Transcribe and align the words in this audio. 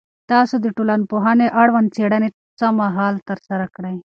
تاسو 0.31 0.55
د 0.61 0.65
ټولنپوهنې 0.75 1.47
اړوند 1.61 1.87
څېړنې 1.95 2.29
څه 2.59 2.65
مهال 2.79 3.15
ترسره 3.29 3.65
کړي؟ 3.75 3.95